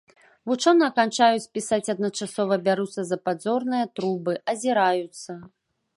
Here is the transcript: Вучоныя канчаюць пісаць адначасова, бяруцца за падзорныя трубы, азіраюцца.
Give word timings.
Вучоныя 0.51 0.87
канчаюць 0.99 1.49
пісаць 1.57 1.91
адначасова, 1.95 2.55
бяруцца 2.69 3.01
за 3.11 3.17
падзорныя 3.27 3.85
трубы, 4.01 4.33
азіраюцца. 4.55 5.31